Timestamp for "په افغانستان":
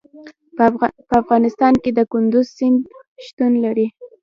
1.09-1.73